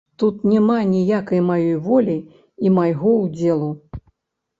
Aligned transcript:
Тут 0.21 0.37
няма 0.51 0.77
ніякай 0.93 1.41
маёй 1.49 1.75
волі 1.87 2.15
і 2.65 2.71
майго 2.79 3.13
ўдзелу. 3.21 3.69